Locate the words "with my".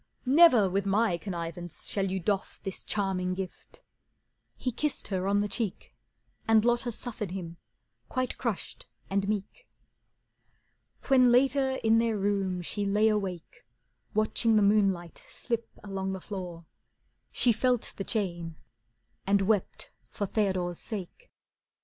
0.67-1.15